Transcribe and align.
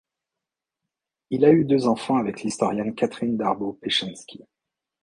Il 1.29 1.45
a 1.45 1.51
eu 1.51 1.63
deux 1.63 1.85
enfants 1.85 2.17
avec 2.17 2.41
l'historienne 2.41 2.95
Catherine 2.95 3.37
Darbo-Peschanski. 3.37 4.43